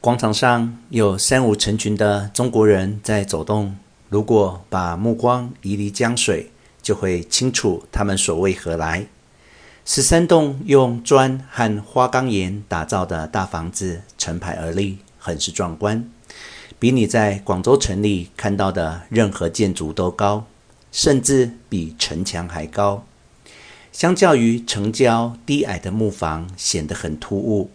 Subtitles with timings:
[0.00, 3.76] 广场上有三五成群的中国人在走动。
[4.08, 9.06] 如果把目光移离江水，就会清楚他们所为何来。
[9.84, 16.08] 十三栋用砖和花岗岩打造的大房子成排而立，很是壮观，
[16.78, 20.46] 比你在广州城里看到的任何建筑都高，
[20.90, 23.04] 甚至比城墙还高。
[23.92, 27.70] 相较于城郊低矮的木房，显得很突兀。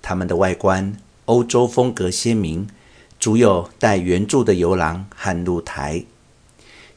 [0.00, 0.96] 它们的外观
[1.26, 2.68] 欧洲风格鲜明，
[3.18, 6.04] 足有带圆柱的游廊和露台，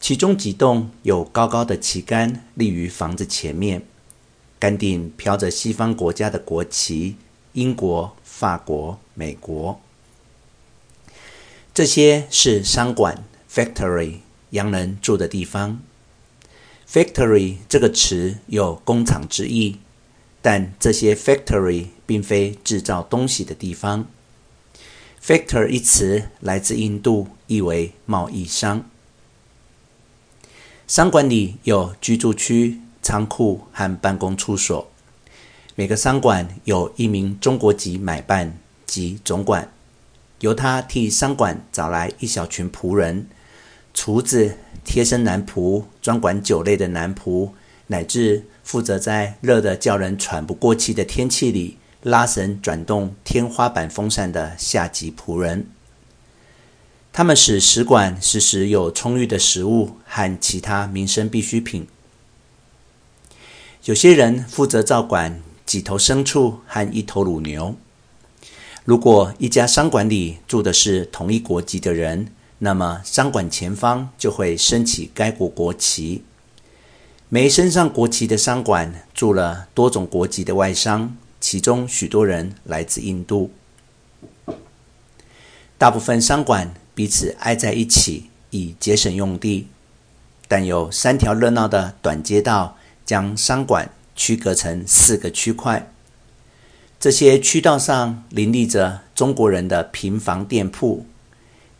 [0.00, 3.82] 其中几栋有高高的旗杆立于房子前面。
[4.58, 7.14] 杆顶飘着西方国家的国旗，
[7.52, 9.80] 英国、法国、美国。
[11.72, 14.16] 这些是商馆 （factory），
[14.50, 15.80] 洋人住的地方。
[16.90, 19.76] factory 这个词有工厂之意，
[20.42, 24.06] 但这些 factory 并非制造东西的地方。
[25.26, 28.88] Factor 一词来自印度，意为贸易商。
[30.86, 32.80] 商馆里有居住区。
[33.02, 34.90] 仓库和办公处所，
[35.76, 39.72] 每个商馆有一名中国籍买办及总管，
[40.40, 43.28] 由他替商馆找来一小群仆人，
[43.94, 47.50] 厨子、贴身男仆、专管酒类的男仆，
[47.86, 55.66] 乃至负责在热得叫人喘不过气的天气里拉绳转动天花板风扇的下级仆人。
[57.12, 61.86] 他们使使馆时时有充裕的食物和其他民生必需品。
[63.84, 67.74] 有些人负责照管几头牲畜和一头乳牛。
[68.84, 76.22] 如果一家商馆里住的是同一国籍的人，那么商馆前方就会升起该国国旗。
[77.28, 81.16] 没升上国旗的商馆住了多种国籍的外商，
[81.48, 83.52] 其中许多人来自印度。
[85.78, 89.68] 大部分商馆彼此挨在一起，以节省用地，
[90.48, 92.76] 但有三条热闹的短街道。
[93.04, 95.88] 将商馆区隔成四个区块，
[96.98, 101.06] 这些区道上林立着中国人的平房店铺。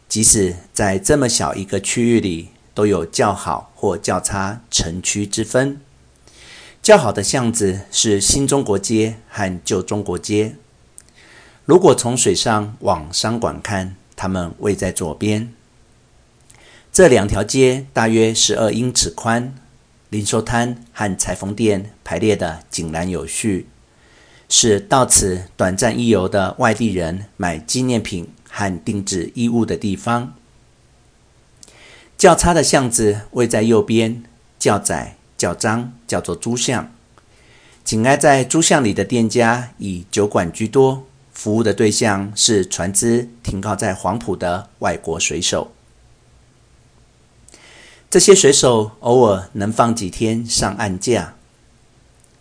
[0.08, 5.80] 即使在这么小一个区域里，都有较好或较差城区之分。
[6.86, 10.54] 较好的巷子是新中国街和旧中国街。
[11.64, 15.52] 如果从水上往商馆看，它们位在左边。
[16.92, 19.52] 这两条街大约十二英尺宽。
[20.10, 23.66] 零售摊和裁缝店排列得井然有序，
[24.48, 30.34] 是到此短暂一游的外地人买纪念品和定制衣物的地方。
[32.16, 34.22] 较差的巷子位在右边，
[34.60, 36.90] 较窄、较脏，叫做猪巷。
[37.84, 45.72] 紧挨在猪巷里的店家以酒馆居多，服务的对象是船只停靠在黄埔的外国水手。
[48.08, 51.34] 这些水手偶尔能放几天上岸假，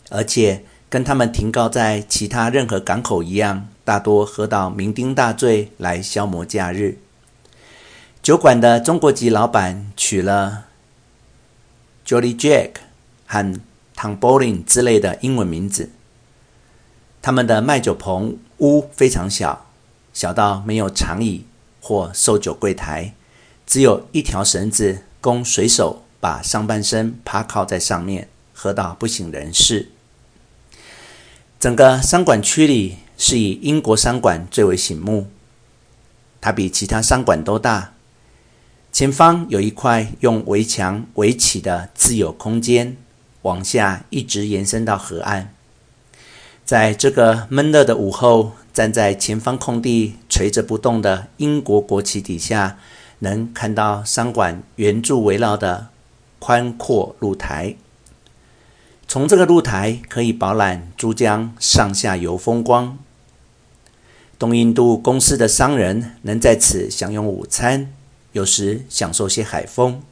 [0.10, 7.00] 而且跟他们停靠在其他任何港口一样，大多喝到酩酊大醉来消磨假日。
[8.24, 10.66] 酒馆的中国籍老板娶了
[12.08, 12.72] Jolly Jack
[13.26, 13.60] 和
[13.96, 15.90] Tom b o l i n g 之类的英文名字。
[17.22, 19.68] 他们的卖酒棚屋非常小，
[20.14, 21.46] 小到没有长椅
[21.82, 23.14] 或售酒柜台，
[23.66, 25.04] 只有一条绳子。
[25.22, 29.90] 供水手把上半身趴靠在上面，喝到不省人事。
[31.60, 35.32] 整个商馆区里是以英国商馆最为醒目，
[36.40, 37.94] 它比其他商馆都大。
[38.92, 42.96] 前方有一块用围墙围起的自由空间，
[43.46, 45.54] 往下一直延伸到河岸。
[46.66, 52.78] 在这个闷热的午后，站在前方空地垂着不动的英国国旗底下。
[53.20, 55.88] 能看到商馆圆柱围绕的
[56.38, 57.76] 宽阔露台，
[59.08, 62.98] 从这个露台可以饱览珠江上下游风光。
[64.38, 67.94] 东印度公司的商人能在此享用午餐，
[68.34, 70.04] 有时享受些海风。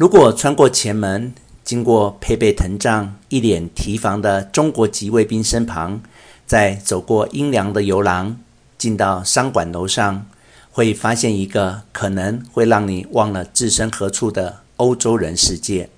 [0.00, 6.00] 如果穿过前门，经过配备藤帐、一脸提防的中国籍卫兵身旁，
[6.46, 8.40] 再走过阴凉的游廊，
[8.78, 10.26] 进到商馆楼上。
[10.70, 15.90] 会发现一个可能会让你忘了置身何处的欧洲人世界。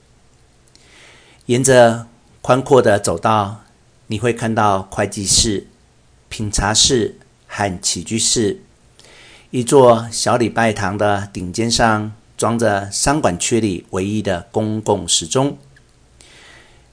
[1.47, 2.09] 沿着
[2.41, 3.61] 宽阔的走道，
[4.09, 5.69] 你会看到会计室、
[6.29, 8.63] 品茶室和起居室。
[9.51, 12.11] 一座小礼拜堂的顶尖上
[12.43, 15.57] 装着商管区里唯一的公共时钟。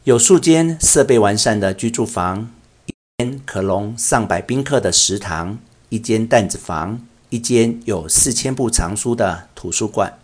[0.03, 2.51] 有数间设备完善的居住房，
[2.85, 5.57] 一间可容上百宾客的食堂，
[5.89, 10.19] 一间担子房，一间有四千部藏书的图书馆。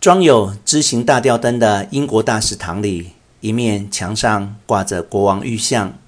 [0.00, 3.10] 装有枝形大吊灯的英国大使堂里，
[3.42, 5.98] 一面墙上挂着国王玉像，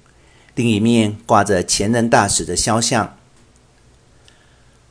[0.55, 3.15] 另一面挂着前任大使的肖像。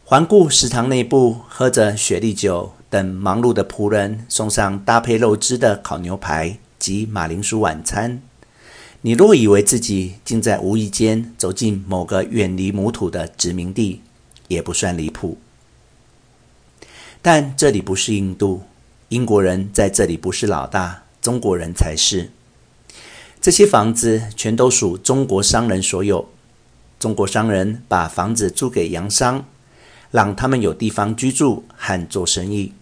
[0.07, 2.75] 环顾食堂内部，喝着雪莉酒。
[2.91, 8.23] 等忙碌的仆人送上搭配肉汁的烤牛排及马铃薯晚餐，
[9.01, 14.03] 你若以为自己竟在无意间走进某个远离母土的殖民地，
[14.47, 15.39] 也不算离谱。
[17.21, 18.63] 但这里不是印度，
[19.09, 22.31] 英国人在这里不是老大，中国人才是。
[23.41, 26.29] 这些房子全都属中国商人所有，
[27.01, 29.45] 中国商人把房子租给洋商，
[30.15, 32.73] 让他们有地方居住和做生意。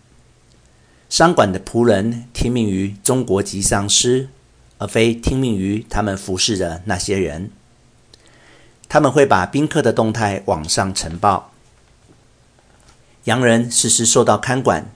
[1.08, 4.28] 商馆的仆人听命于中国籍丧尸，
[4.76, 7.50] 而非听命于他们服侍的那些人。
[8.86, 11.52] 他们会把宾客的动态往上呈报。
[13.24, 14.92] 洋人时时受到看管，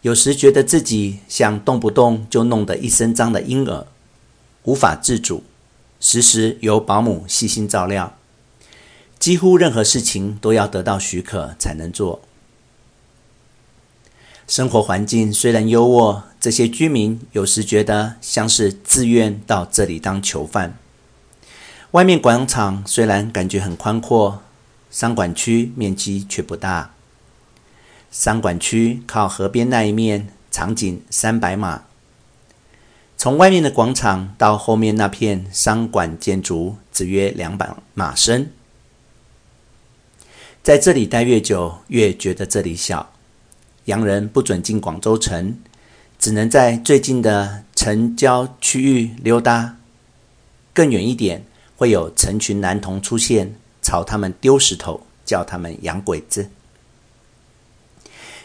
[0.00, 3.86] 有时觉得自己像动不动就弄得一身脏的婴儿，
[4.62, 5.44] 无法自主，
[6.00, 8.17] 时时由保姆细心照料，
[9.18, 12.22] 几乎任何事情都要得到许可才能做。
[14.46, 20.78] 生活环境虽然优渥，这些居民有时觉得像是自愿到这里当囚犯。
[21.90, 24.42] 外面广场虽然感觉很宽阔，
[24.90, 26.94] 商管区面积却不大。
[28.10, 31.82] 商管区靠河边那一面，场景三百码。
[33.18, 38.52] 从外面的广场到后面那片商管建筑，只约两百码深。
[40.68, 43.10] 在这里待越久，越觉得这里小。
[43.86, 45.56] 洋人不准进广州城，
[46.18, 49.78] 只能在最近的城郊区域溜达。
[50.74, 51.46] 更远一点，
[51.78, 56.50] 会有成群男童出现，朝他们丢石头，叫他们洋鬼子。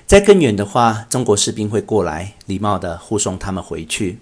[0.08, 4.20] 再更远的话，中国士兵会过来，礼貌地护送他们回去。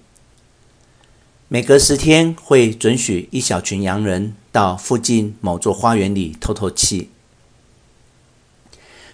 [1.47, 7.11] 每隔十天，会准许一小群洋人到附近某座花园里透透气。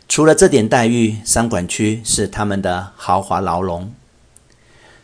[0.08, 3.94] 除了这点待遇，商管区是他们的豪华牢笼。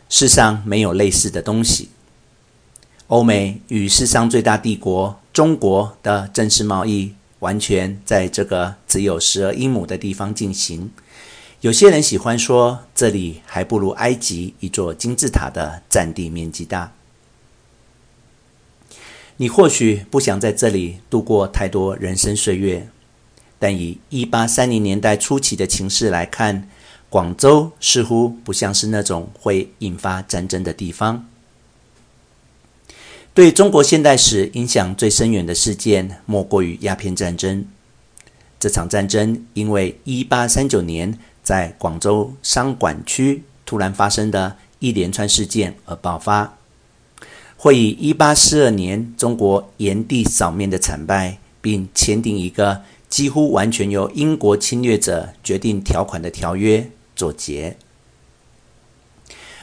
[0.08, 1.90] 世上没有类似的东西。
[3.08, 10.90] 欧美与世上最大帝国中国的正式贸易，完全在这个只有十二英亩的地方进行。
[11.60, 16.92] 有些人喜欢说，这里还不如埃及一座金字塔的占地面积大。
[19.36, 22.88] 你或许不想在这里度过太多人生岁月。
[23.58, 26.68] 但以一八三零年代初期的情势来看，
[27.08, 31.26] 广州似乎不像是那种会引发战争的地方。
[33.32, 37.64] 对中国现代史影响最深远的事件，莫过于鸦片战争。
[38.60, 46.58] 这场战争因为一八三九年在广州商馆区突然发生的一连串事件而爆发，
[47.56, 52.82] 会以一八四二年中国炎帝扫灭的惨败，并签订一个。
[53.14, 57.76] 几乎完全由英国侵略者决定条款的条约作结，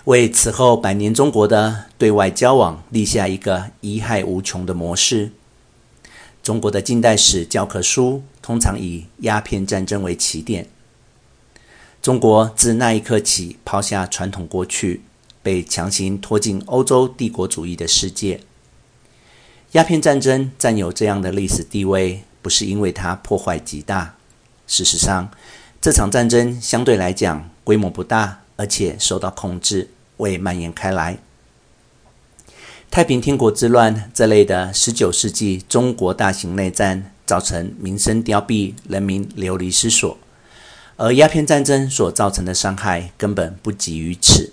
[0.05, 5.31] 为此后百年中国的对外交往立下一个贻害无穷的模式。
[6.41, 10.69] 中国的近代史教科书通常以鸦片战争为起点。
[12.01, 15.01] 中国自那一刻起抛下传统过去，
[15.43, 18.39] 被强行拖进欧洲帝国主义的世界。
[19.73, 22.23] 鸦片战争占有这样的历史地位。
[22.41, 24.15] 不是因为它破坏极大，
[24.67, 25.29] 事实上，
[25.81, 31.17] 这场战争相对来讲规模不大，而且受到控制，未蔓延开来。
[32.89, 40.17] 太平天国之乱这类的十九世纪中国大型内战，造成民生凋敝，人民流离失所，
[40.97, 44.51] 而鸦片战争所造成的伤害根本不及于此。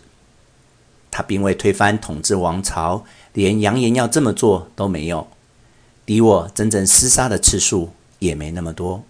[1.10, 5.26] 它并未推翻统治王朝，连扬言要这么做都没有。
[6.08, 9.04] 敌我真正厮杀的次数也没那么多。